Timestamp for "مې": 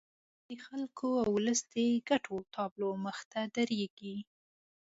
0.51-0.55